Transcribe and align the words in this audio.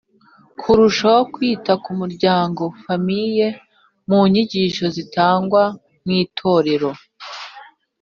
Kurushaho 0.59 1.21
kwita 1.33 1.71
ku 1.83 1.91
miryango 2.01 2.61
Families 2.83 3.57
mu 4.09 4.19
nyigisho 4.31 4.85
zitangwa 4.95 5.63
mu 6.05 6.11
Itorero 6.23 6.91